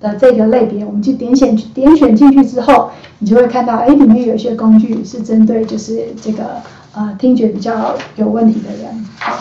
[0.00, 6.44] 的这个类别，我们去点选点选进去之后，你就会看到，哎，里面有一些工具是针对就是这个
[6.94, 9.06] 呃听觉比较有问题的人。
[9.18, 9.36] 好，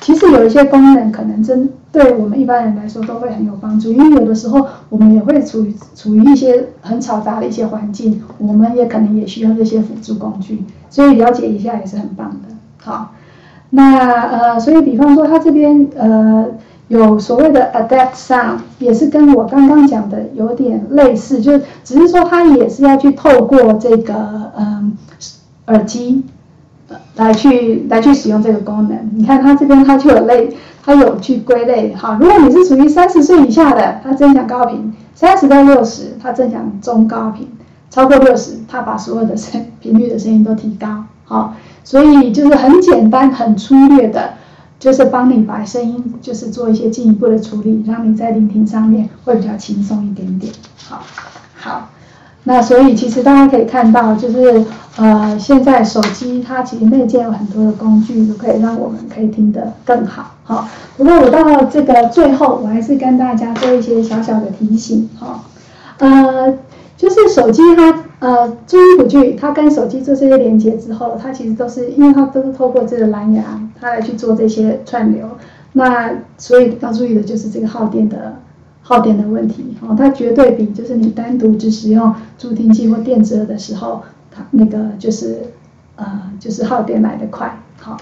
[0.00, 12.54] 其实有一些功能可能针对我们一般人来说都会很有帮助，因为有的时候我们也会处于处于一些很嘈杂的一些环境，我们也可能也需要这些辅助工具，所以了解一下也是很棒的。
[12.78, 13.12] 好，
[13.70, 16.46] 那呃，所以比方说他这边呃。
[16.88, 24.96] 有所谓的 adapt sound，也是跟我刚刚讲的有点类似，就只是说它也是要去透过这个嗯
[25.66, 26.22] 耳机
[27.16, 29.10] 来去来去使用这个功能。
[29.14, 30.54] 你看它这边它就有类，
[30.84, 37.46] 它有去归类，好，如果你是属于三十岁以下的，它增强高频；三十到六十，它增强中高频；
[37.90, 44.34] 超过六十，它把所有的声频率的声音都提高，好，所以就是很简单、很粗略的，
[44.84, 50.52] 就是帮你把声音就是做一些进一步的处理，让你在聆听上面会比较轻松一点点，
[50.86, 51.02] 好，
[51.56, 51.88] 好。
[52.42, 54.62] 那所以其实大家可以看到，就是
[54.96, 60.34] 呃，现在手机它其实内建有很多的工具，都可以让我们可以听得更好。
[60.44, 60.68] 好，
[60.98, 65.08] 不过我到这个最后，我还是跟大家做一些小小的提醒。
[65.18, 65.40] 哈，
[65.96, 66.58] 呃，
[66.98, 75.28] 就是手机它呃，注意辅具，它跟手机做这些连接之后，它其实都是因为它都是透过这个蓝牙，它来去做这些串流。
[75.72, 78.36] 那所以要注意的就是这个耗电的。
[78.86, 85.38] 耗电的问题，哦，它绝对比就是你单独只使用助听器或电子的时候，它那个就是
[85.96, 87.96] 呃就是耗电来的快，好，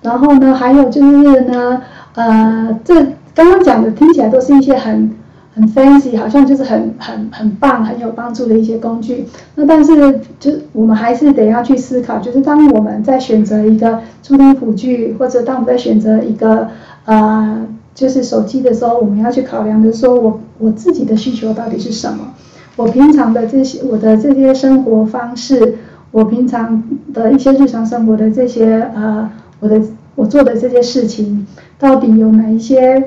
[0.00, 1.82] 然后呢还有就是呢
[2.14, 2.94] 呃这
[3.34, 5.12] 刚刚讲的听起来都是一些很
[5.58, 16.68] 很 fancy，好像就是很很很棒很有帮助的一些工具，那但是就我们还是得要去思考，就是当我们在选择一个助听辅具，或者当我们在选择一个
[17.04, 17.66] 呃。
[17.94, 22.32] 就是手机的时候，我们要去考量的说，我我自己的需求到底是什么？
[22.76, 25.78] 我平常的这些，我的这些生活方式，
[26.12, 26.80] 我平常
[27.12, 29.28] 的一些日常生活的这些呃，
[29.58, 29.82] 我的
[30.14, 31.44] 我做的这些事情，
[31.76, 33.02] 到底有哪一些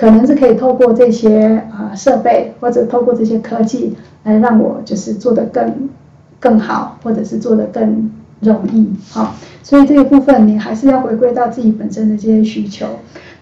[0.00, 5.90] 可能是可以透过这些啊设备，或者透过这些科技来让我就是做得更
[6.40, 8.88] 更好，或者是做得更容易？
[9.10, 12.86] 好，所以这一部分你还是要回归到自己本身的这些需求。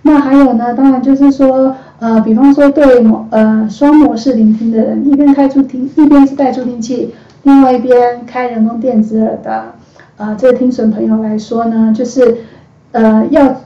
[0.03, 0.75] 那还有呢？
[0.75, 9.65] 当然就是说，呃，比方说对模呃双模式聆听的人，一边开助听，一边是带助听器，另外一边开人工电子耳的，
[10.17, 12.39] 呃，这个听损朋友来说呢，就是
[12.93, 13.61] 呃要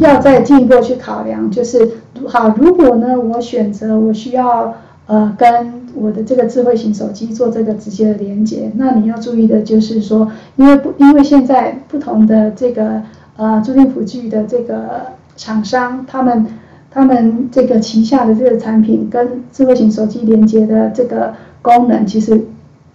[0.00, 1.88] 要再进一步去考量，就是
[2.26, 4.74] 好，如果呢我选择我需要
[5.06, 13.02] 呃跟我的这个智慧型手机做这个直接的连接，那你要注意的就是说，因为不因为现在不同的这个
[13.36, 15.16] 呃助听辅具的这个。
[15.38, 16.44] 厂商他们
[16.90, 22.44] 他们这个旗下的这个产品跟智慧型手机连接的这个功能，其实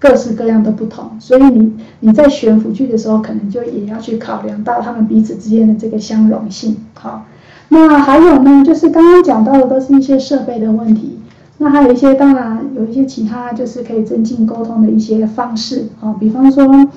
[0.04, 6.76] 各式各样的不同，所以你你在选辅具的时候，可能就也要去考量到他们彼此之间的这个相容性。
[6.94, 7.26] 好，
[7.70, 11.20] 那还有呢，就是刚刚讲到的都是一些设备的问题，
[11.60, 15.86] 那还有一些当然有一些其他就是可以增进沟通的一些方式。
[16.02, 16.90] 好，比方说，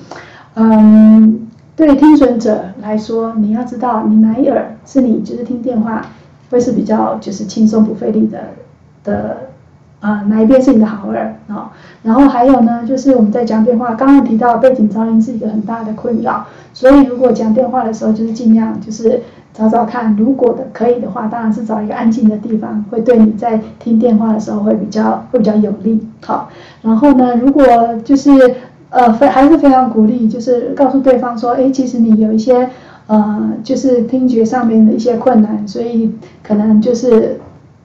[0.55, 1.47] 嗯。
[1.77, 6.03] 对听损者来说，你要知道你哪一耳是你就是听电话
[6.49, 8.45] 会是比较就是轻松不费力的
[9.03, 9.37] 的
[9.99, 11.71] 啊哪一边是你的好耳啊？
[12.03, 19.21] 然后还有呢，就是我们在讲电话，刚刚提到背景噪音是一个很大的困扰，所以如果讲电话的时候，就是尽量就是
[19.53, 26.07] 找找看，如果的可以的话，当然是找一个安静的地方，会对你在听电话的时候会比较会比较有利。
[26.23, 26.49] 好，
[26.81, 27.65] 然后呢，如果
[28.03, 28.31] 就是。
[28.89, 32.69] 呃，非还是非常鼓励，就是告诉对方说，哎，其实你有一些
[33.07, 37.37] 呃，就是听觉上面的一些困难，所以可能就是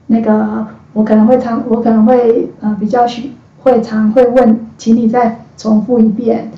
[0.07, 3.31] 那个我可能会常，我可能会呃比较需
[3.63, 6.51] 会常会问，请你再重复一遍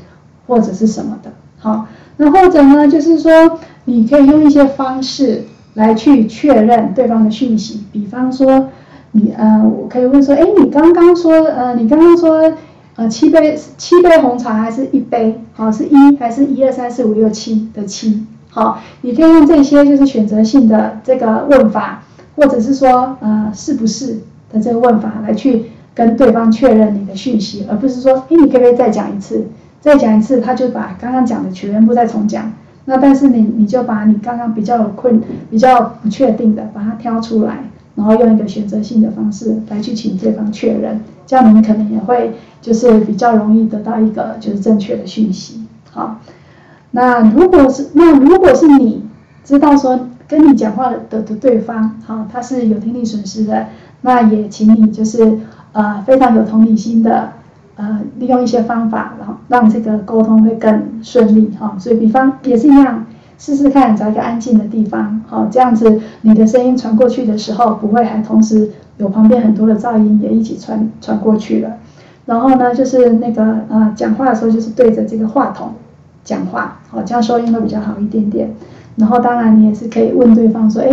[0.48, 8.70] 或者是什么的，好，那或者呢，就是说你可以用一些方式来去确认对方的讯息，比方说
[9.12, 12.54] 你呃，我可以问说，哎，你刚刚说呃，你刚刚说。
[12.98, 15.42] 呃，七杯七杯红茶还是一杯？
[15.52, 18.26] 好，是一还是一二三四五六七的七？
[18.50, 22.04] 好，你可以用这些就是选择性的这个问法，
[22.36, 24.20] 或者是说呃是不是
[24.52, 29.46] 的这个问法来去跟对方确认你的讯息，而不是说，哎，你可不可以再讲一次？
[29.82, 32.52] 再讲一次，他就把刚刚讲的全部再重讲。
[32.86, 42.32] 那但是你你就把你刚刚比较有困、比较不确定的，把它挑出来，然后用一个选择性的方式来去请对方确认，这样你可能也会。
[42.62, 45.62] 就是比较容易得到一个就是正确的讯息，
[45.92, 46.20] 好，
[46.90, 49.04] 那如果是那如果是你
[49.44, 53.68] 知道说跟你讲话的的对方，好，他是有听力损失的，
[54.02, 55.40] 那也请你就是
[55.74, 57.34] 呃非常有同理心的，
[57.76, 63.06] 呃利用一些方法，然后让这个沟通会更顺利，哈，所以比方也是一样，
[63.38, 71.78] 试试看找一个安静的地方，好，这样子你的声音传过去的时候，不会还同时有旁边很多的噪音也一起传传过去了。
[72.26, 75.74] 然后呢，就是那个呃，讲话的时候就是对着这个话筒
[76.24, 78.52] 讲话，好，这样收音会比较好一点点。
[78.96, 80.90] 然后当然你也是可以问对方说，哎，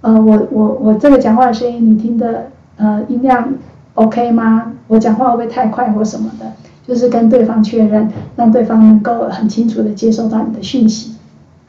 [0.00, 3.54] 呃，我我我这个讲话的声音你听的呃音量
[3.94, 4.72] OK 吗？
[4.88, 6.52] 我讲话会不会太快或什么的？
[6.86, 11.16] 就是跟对方确认，让对方能够很清楚的接收到你的讯息。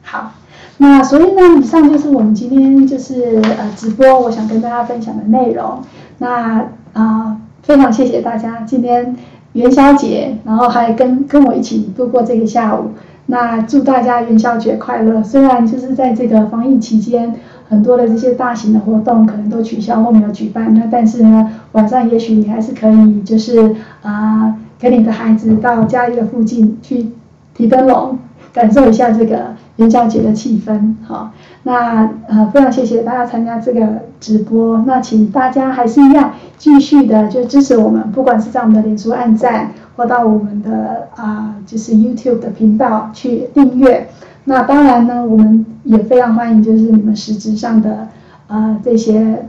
[0.02, 0.32] 好，
[0.76, 5.82] 那所以呢，以上就是我们今天就是呃直播，我想跟大家分享的内容。
[6.18, 9.16] 那啊，非常谢谢大家今天
[9.54, 12.92] 元宵节，然后还跟跟我一起度过这个下午。
[13.30, 15.22] 那祝大家元宵节快乐！
[15.22, 17.34] 虽然就是在这个防疫期间，
[17.68, 27.10] 很多的这些大型的活动可能都取消或没有举办，那但是呢，晚上也许你还是可以就是啊，跟你的孩子到家里的附近去
[27.52, 28.18] 提灯笼，
[28.52, 30.94] 感受一下这个元宵节的气氛。
[31.06, 31.32] 好，
[31.62, 33.86] 那呃非常谢谢大家参加这个
[34.20, 34.82] 直播。
[34.86, 39.70] 那请大家还是一样继续的就支持我们，不管是在我们的脸书按赞。
[39.98, 44.08] 或到我们的啊，就是 YouTube 的频道去订阅。
[44.44, 48.06] 那当然呢，我们也非常欢迎，就是你们实质上的
[48.46, 49.46] 啊这些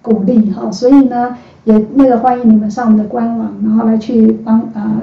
[0.00, 0.70] 鼓励哈。
[0.70, 4.96] 所以呢，也那个欢迎你们上我们的官网，然后来去帮啊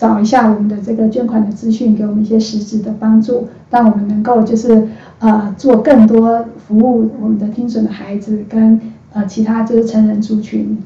[0.00, 4.88] 找一下我们的这个捐款的资讯，给我们一些实质的帮助，让我们能够就是
[5.18, 8.80] 呃做更多服务我们的听损的孩子跟
[9.12, 10.78] 呃其他就是成人族群。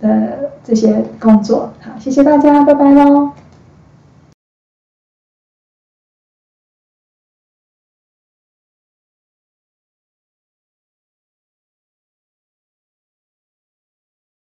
[0.00, 3.32] 的这些工作，好，谢谢大家，拜拜喽。